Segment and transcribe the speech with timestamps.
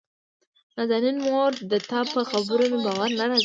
[0.75, 3.39] نازنين: مورې دتا په خبرو مې باور نه راځي.